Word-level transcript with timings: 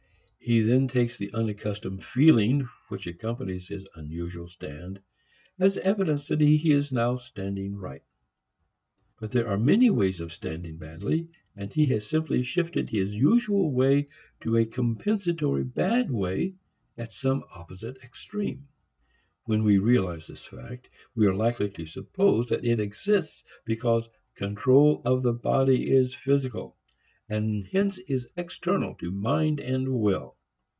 He 0.43 0.61
then 0.61 0.87
takes 0.89 1.17
the 1.19 1.31
unaccustomed 1.33 2.03
feeling 2.03 2.67
which 2.89 3.05
accompanies 3.07 3.67
his 3.69 3.87
unusual 3.95 4.49
stand 4.49 4.99
as 5.59 5.77
evidence 5.77 6.27
that 6.27 6.41
he 6.41 6.71
is 6.71 6.91
now 6.91 7.17
standing 7.17 7.75
right. 7.77 8.01
But 9.19 9.31
there 9.31 9.47
are 9.47 9.57
many 9.59 9.89
ways 9.91 10.19
of 10.19 10.33
standing 10.33 10.77
badly, 10.77 11.29
and 11.55 11.71
he 11.71 11.85
has 11.85 12.07
simply 12.07 12.41
shifted 12.41 12.89
his 12.89 13.13
usual 13.13 13.71
way 13.71 14.09
to 14.41 14.57
a 14.57 14.65
compensatory 14.65 15.63
bad 15.63 16.09
way 16.09 16.55
at 16.97 17.13
some 17.13 17.43
opposite 17.53 18.03
extreme. 18.03 18.67
When 19.45 19.63
we 19.63 19.77
realize 19.77 20.25
this 20.25 20.43
fact, 20.47 20.89
we 21.15 21.27
are 21.27 21.35
likely 21.35 21.69
to 21.69 21.85
suppose 21.85 22.49
that 22.49 22.65
it 22.65 22.79
exists 22.79 23.43
because 23.63 24.09
control 24.35 25.01
of 25.05 25.21
the 25.21 25.33
body 25.33 25.89
is 25.91 26.13
physical 26.15 26.75
and 27.29 27.65
hence 27.67 27.97
is 28.09 28.27
external 28.35 28.93
to 28.95 29.09
mind 29.09 29.57
and 29.61 29.87
will. 29.87 30.35